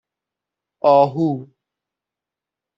آهو 0.89 1.29